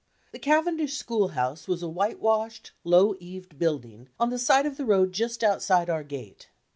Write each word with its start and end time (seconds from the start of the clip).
The 0.31 0.39
Cavendish 0.39 0.97
school 0.97 1.27
house 1.27 1.67
was 1.67 1.83
a 1.83 1.87
white 1.87 2.19
washed, 2.19 2.71
low 2.83 3.13
eaved 3.21 3.59
building 3.59 4.09
on 4.19 4.31
the 4.31 4.39
side 4.39 4.65
of 4.65 4.75
the 4.77 4.85
road 4.87 5.13
just 5.13 5.43
outside 5.43 5.91
our 5.91 6.01
gate. 6.03 6.49